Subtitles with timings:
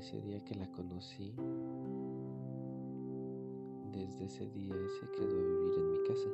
[0.00, 1.34] ese día que la conocí,
[3.92, 6.30] desde ese día se quedó a vivir en mi casa.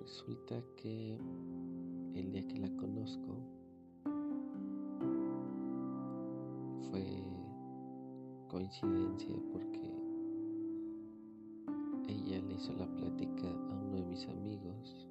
[0.00, 1.18] Resulta que
[2.14, 3.36] el día que la conozco
[6.90, 7.22] fue
[8.48, 9.92] coincidencia porque
[12.08, 15.10] ella le hizo la plática a uno de mis amigos.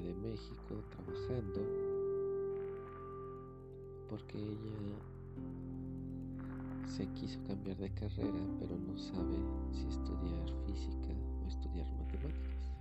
[0.00, 1.60] de México trabajando
[4.08, 4.96] porque ella
[6.86, 9.36] se quiso cambiar de carrera pero no sabe
[9.70, 11.12] si estudiar física
[11.44, 12.72] o estudiar matemáticas.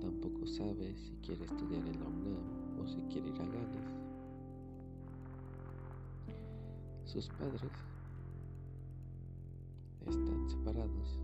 [0.00, 4.07] Tampoco sabe si quiere estudiar en la UNAM o si quiere ir a Gales.
[7.08, 7.62] Sus padres
[10.06, 11.18] están separados.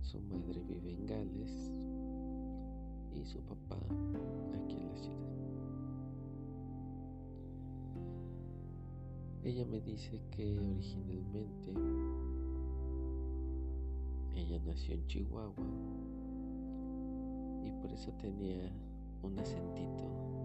[0.00, 1.70] Su madre vive en Gales
[3.14, 3.76] y su papá
[4.54, 5.18] aquí en la ciudad.
[9.44, 11.74] Ella me dice que originalmente
[14.34, 15.66] ella nació en Chihuahua
[17.66, 18.72] y por eso tenía
[19.22, 20.41] un acentito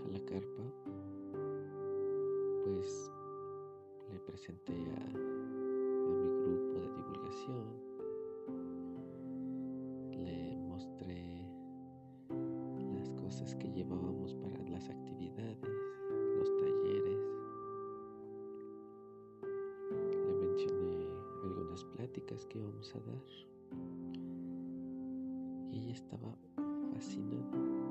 [0.00, 0.62] a la carpa,
[2.64, 3.10] pues
[4.12, 5.18] le presenté a,
[6.08, 7.66] mi grupo de divulgación.
[10.24, 11.48] Le mostré
[12.92, 15.58] las cosas que llevábamos para las actividades,
[16.38, 17.34] los talleres.
[22.48, 23.24] que íbamos a dar.
[25.72, 26.36] Y ella estaba
[26.92, 27.83] fascinada.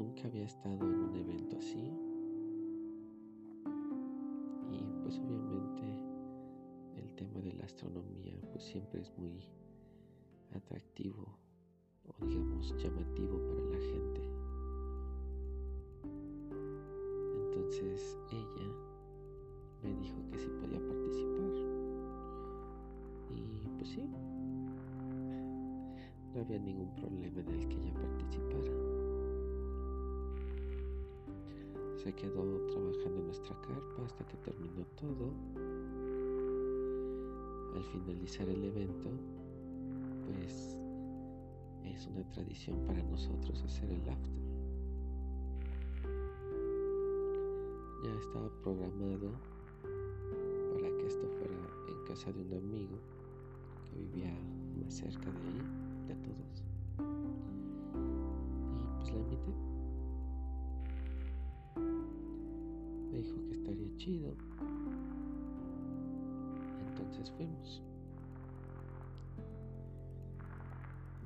[0.00, 1.92] Nunca había estado en un evento así.
[4.72, 5.82] Y pues obviamente
[6.96, 9.46] el tema de la astronomía pues siempre es muy
[10.56, 11.36] atractivo
[12.08, 14.22] o digamos llamativo para la gente.
[17.34, 18.72] Entonces ella
[19.82, 21.52] me dijo que sí podía participar.
[23.36, 24.08] Y pues sí,
[26.32, 28.99] no había ningún problema en el que ella participara.
[32.02, 35.34] Se quedó trabajando en nuestra carpa hasta que terminó todo.
[37.76, 39.10] Al finalizar el evento,
[40.24, 40.78] pues
[41.84, 44.32] es una tradición para nosotros hacer el after.
[48.02, 49.32] Ya estaba programado
[50.72, 51.54] para que esto fuera
[51.86, 52.96] en casa de un amigo
[53.84, 54.34] que vivía
[54.82, 55.62] más cerca de ahí,
[56.08, 56.64] de todos.
[58.72, 59.69] Y pues la invité.
[63.22, 64.34] Dijo que estaría chido.
[66.88, 67.82] Entonces fuimos.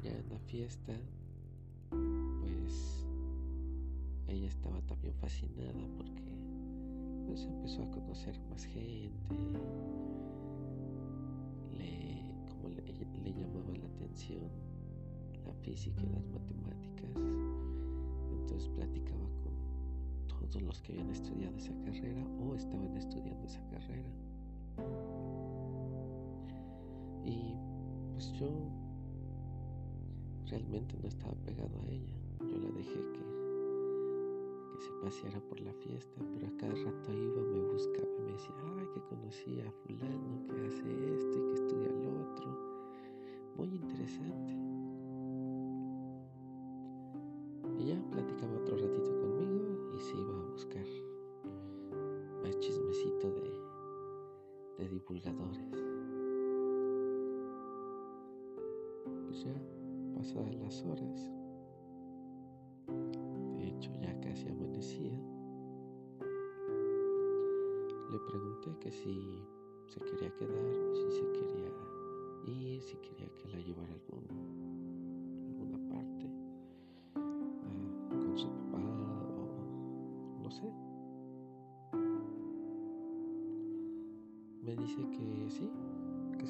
[0.03, 0.93] Ya en la fiesta,
[1.91, 3.07] pues
[4.29, 6.23] ella estaba también fascinada porque
[7.27, 9.35] pues empezó a conocer más gente,
[11.79, 12.83] le, como le,
[13.23, 14.51] le llamaba la atención
[15.47, 17.11] la física y las matemáticas,
[18.31, 19.44] entonces platicaba con
[20.47, 24.11] todos los que habían estudiado esa carrera o estaban estudiando esa carrera.
[27.25, 27.55] Y
[28.13, 28.49] pues yo
[30.47, 33.25] realmente no estaba pegado a ella, yo la dejé que
[34.75, 38.55] que se paseara por la fiesta, pero a cada rato iba, me buscaba, me decía,
[38.77, 42.47] ay, que conocí a fulano, que hace esto y que estudia lo otro.
[43.57, 44.53] Muy interesante.
[47.79, 49.24] Y ya platicaba otro ratito conmigo
[49.95, 50.87] y se iba a buscar
[52.43, 53.51] más chismecito de,
[54.79, 55.71] de divulgadores.
[59.27, 59.55] Pues ya,
[60.15, 61.31] pasadas las horas,
[63.57, 65.17] de hecho ya casi amanecía,
[68.11, 69.43] le pregunté que si
[69.87, 71.73] se quería quedar, si se quería
[72.47, 74.74] ir, si quería que la llevara algún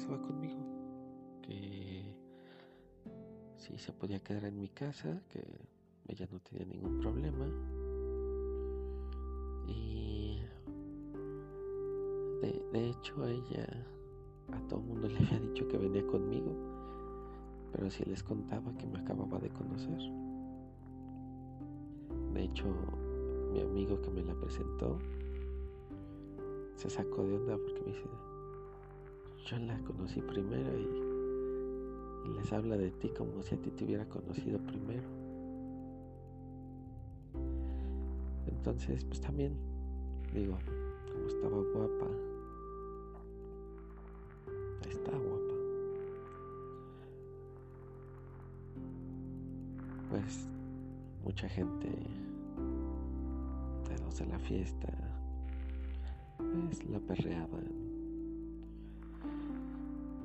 [0.05, 0.59] se conmigo,
[1.41, 2.03] que
[3.57, 5.43] si se podía quedar en mi casa, que
[6.07, 7.47] ella no tenía ningún problema.
[9.67, 10.41] Y
[12.41, 13.67] de, hecho ella,
[14.51, 16.53] a todo el mundo le había dicho que venía conmigo,
[17.71, 19.99] pero si les contaba que me acababa de conocer.
[22.33, 22.65] De hecho,
[23.51, 24.99] mi amigo que me la presentó
[26.75, 28.03] se sacó de onda porque me dice,
[29.45, 34.03] yo la conocí primero y, les habla de ti como si a ti te hubiera
[34.09, 35.07] conocido primero.
[38.47, 39.53] Entonces, pues también,
[40.33, 40.57] digo,
[41.11, 42.07] como estaba guapa,
[44.89, 45.53] está guapa,
[50.09, 50.47] pues
[51.23, 51.87] mucha gente
[53.87, 54.87] de los de la fiesta,
[56.37, 57.84] pues la perreaban.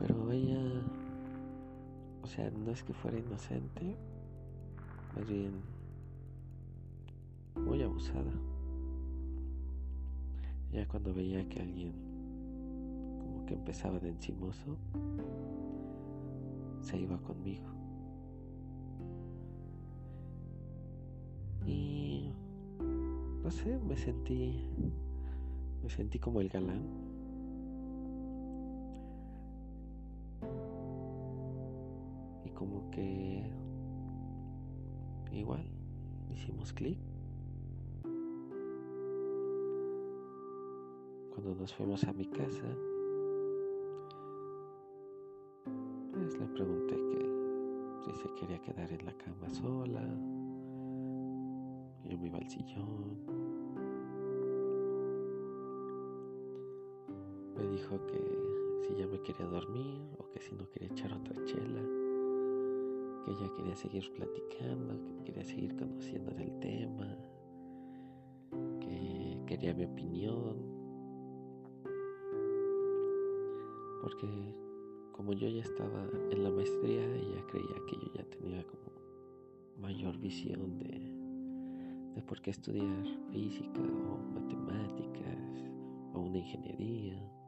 [0.01, 0.59] Pero ella,
[2.23, 3.97] o sea, no es que fuera inocente,
[5.15, 5.53] más bien
[7.55, 8.33] muy abusada.
[10.73, 11.93] Ya cuando veía que alguien
[13.19, 14.79] como que empezaba de encimoso,
[16.81, 17.67] se iba conmigo.
[21.67, 22.33] Y
[23.43, 24.65] no sé, me sentí
[25.83, 27.10] me sentí como el galán.
[32.61, 33.43] Como que
[35.33, 35.65] igual
[36.31, 36.99] hicimos clic.
[41.31, 42.69] Cuando nos fuimos a mi casa,
[46.13, 50.03] pues le pregunté que si se quería quedar en la cama sola.
[52.05, 53.25] Yo me iba al sillón.
[57.57, 61.43] Me dijo que si ya me quería dormir o que si no quería echar otra
[61.47, 62.00] chela,
[63.25, 67.17] que ella quería seguir platicando, que quería seguir conociendo del tema,
[68.81, 70.57] que quería mi opinión,
[74.03, 74.27] porque
[75.13, 78.91] como yo ya estaba en la maestría, ella creía que yo ya tenía como
[79.81, 80.99] mayor visión de,
[82.15, 85.71] de por qué estudiar física o matemáticas
[86.15, 87.40] o una ingeniería.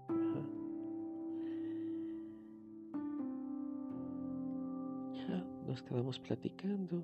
[5.73, 7.03] Nos quedamos platicando.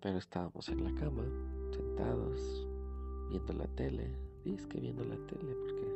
[0.00, 1.22] Pero estábamos en la cama,
[1.70, 2.66] sentados,
[3.28, 4.10] viendo la tele,
[4.42, 5.86] que viendo la tele porque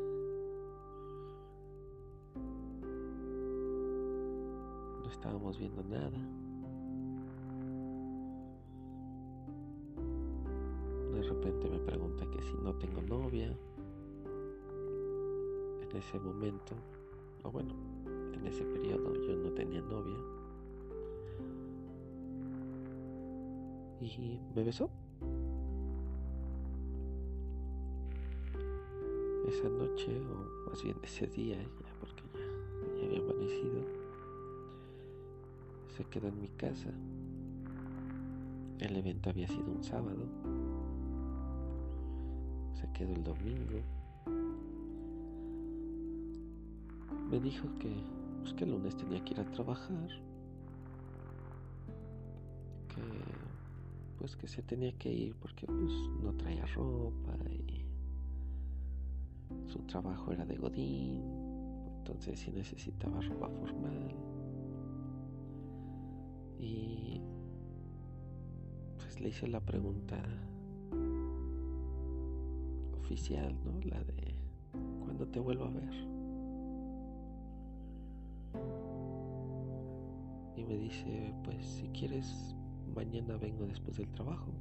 [5.03, 6.21] no estábamos viendo nada.
[11.15, 13.59] De repente me pregunta que si no tengo novia.
[15.83, 16.75] En ese momento,
[17.43, 17.75] o bueno,
[18.45, 20.19] en ese periodo yo no tenía novia.
[24.01, 24.91] Y me besó.
[29.49, 33.83] esa noche, o más bien ese día, ya porque ya, ya había amanecido,
[35.97, 36.91] se quedó en mi casa.
[38.81, 40.27] El evento había sido un sábado.
[42.75, 43.81] Se quedó el domingo.
[47.31, 47.95] Me dijo que,
[48.45, 50.09] pues, que el lunes tenía que ir a trabajar.
[52.89, 53.03] Que
[54.19, 57.85] pues que se tenía que ir porque pues no traía ropa y
[59.67, 61.23] su trabajo era de Godín,
[61.99, 64.15] entonces sí necesitaba ropa formal.
[66.59, 67.21] Y
[68.99, 70.23] pues le hice la pregunta
[72.99, 73.81] oficial, ¿no?
[73.89, 74.35] La de
[75.01, 76.14] ¿cuándo te vuelvo a ver?
[80.57, 82.55] Y me dice, pues si quieres,
[82.95, 84.53] mañana vengo después del trabajo.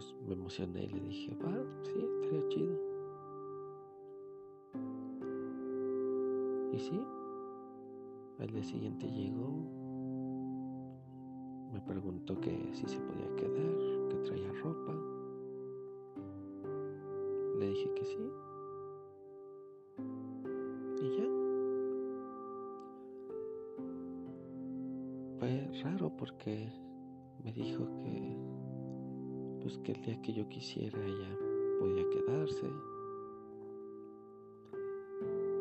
[0.00, 1.52] Pues, me emocioné y le dije, va,
[1.82, 2.74] sí, estaría chido.
[6.72, 6.98] Y sí,
[8.38, 9.50] al día siguiente llegó,
[11.70, 14.94] me preguntó que si se podía quedar, que traía ropa.
[17.58, 18.30] Le dije que sí.
[25.82, 26.68] Raro porque
[27.42, 28.36] me dijo que
[29.60, 31.38] pues que el día que yo quisiera ella
[31.78, 32.70] podía quedarse.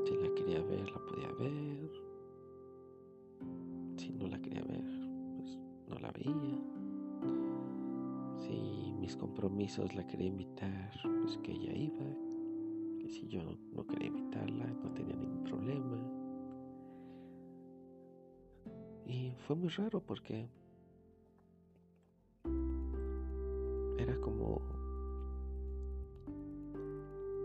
[0.06, 1.92] Si la quería ver, la podía ver.
[3.98, 4.86] Si no la quería ver,
[5.38, 5.58] pues
[5.88, 6.60] no la veía.
[8.38, 12.06] Si mis compromisos la quería invitar, pues que ella iba.
[13.00, 13.42] Que si yo
[13.74, 16.19] no quería invitarla, no tenía ningún problema.
[19.10, 20.48] Y fue muy raro porque
[23.98, 24.62] era como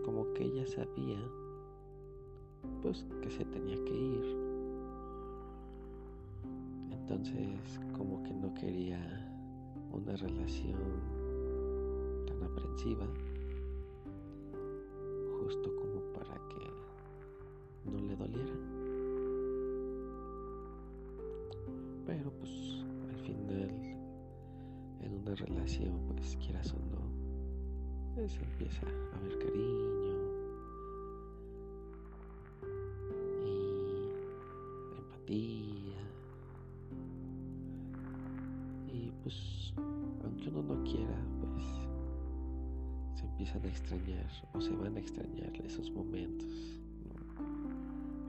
[0.04, 1.18] como que ella sabía
[2.82, 4.36] pues que se tenía que ir.
[6.90, 9.00] Entonces como que no quería
[9.90, 11.00] una relación
[12.26, 13.06] tan aprensiva
[15.40, 18.73] justo como para que no le doliera
[25.34, 30.14] relación, pues quieras o no, se empieza a ver cariño
[33.44, 34.12] y
[34.98, 36.00] empatía.
[38.92, 39.74] Y pues,
[40.22, 41.64] aunque uno no quiera, pues
[43.18, 46.80] se empiezan a extrañar o se van a extrañar esos momentos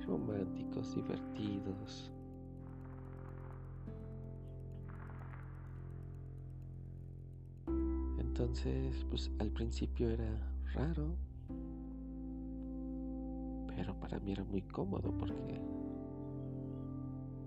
[0.05, 2.11] románticos, divertidos
[8.37, 10.29] Entonces, pues al principio era
[10.73, 11.15] raro,
[13.73, 15.57] pero para mí era muy cómodo porque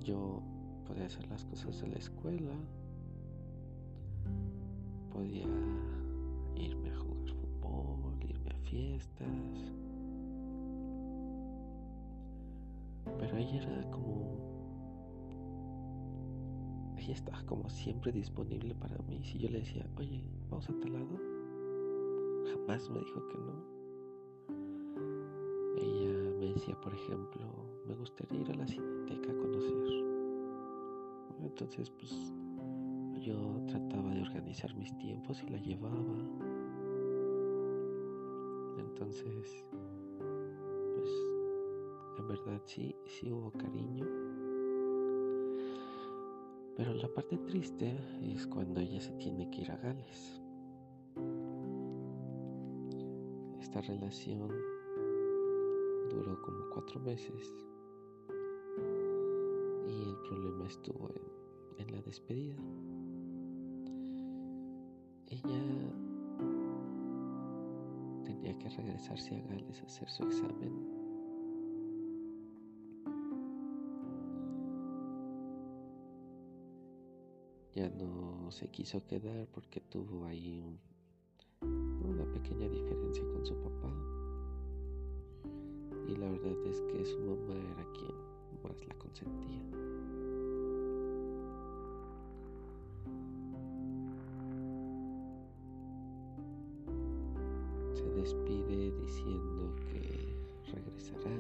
[0.03, 0.41] yo
[0.87, 2.55] podía hacer las cosas de la escuela,
[5.13, 5.45] podía
[6.57, 9.29] irme a jugar fútbol, irme a fiestas,
[13.19, 14.48] pero ella era como
[17.13, 19.23] estaba como siempre disponible para mí.
[19.25, 21.19] Si yo le decía, oye, vamos a tal lado,
[22.53, 23.79] jamás me dijo que no.
[25.77, 27.41] Ella me decía, por ejemplo,
[27.87, 30.05] me gustaría ir a la cineteca a conocer.
[31.41, 32.13] Entonces, pues
[33.21, 36.17] yo trataba de organizar mis tiempos y la llevaba.
[38.79, 39.65] Entonces,
[40.95, 41.11] pues
[42.19, 44.38] en verdad sí, sí hubo cariño
[46.79, 47.93] pero la parte triste
[48.23, 50.41] es cuando ella se tiene que ir a Gales.
[53.61, 54.49] Esta relación
[56.09, 57.53] duró como cuatro meses
[59.89, 61.11] y el problema estuvo
[61.79, 62.55] en, la despedida.
[65.27, 65.61] Ella
[68.25, 70.98] tenía que regresarse a Gales a hacer su examen
[77.79, 80.61] ya no se quiso quedar porque tuvo ahí
[81.61, 83.95] una pequeña diferencia con su papá.
[86.09, 88.17] Y la verdad es que su mamá era quien
[88.65, 89.63] más la consentía.
[97.95, 100.35] Se despide diciendo que
[100.73, 101.39] regresará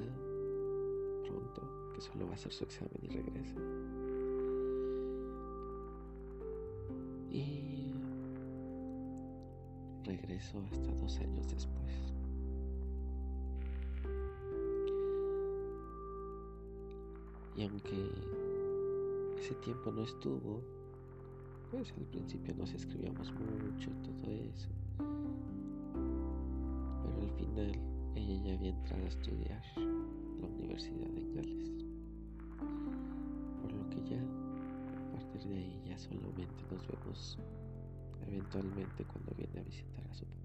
[1.26, 3.60] pronto, que solo va a hacer su examen y regresa.
[7.38, 7.92] Y
[10.04, 11.78] regresó hasta dos años después.
[17.56, 18.10] Y aunque
[19.40, 20.62] ese tiempo no estuvo,
[21.70, 24.68] pues al principio nos escribíamos mucho todo eso.
[27.02, 27.72] Pero al final
[28.14, 31.84] ella ya había entrado a estudiar la Universidad de Gales.
[33.62, 34.47] Por lo que ya
[35.38, 37.38] partir de ahí ya solamente nos vemos
[38.26, 40.36] eventualmente cuando viene a visitar a su papá.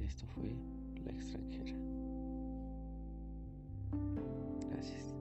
[0.00, 0.52] Esto fue
[1.04, 1.78] La extranjera.
[4.70, 5.13] Gracias.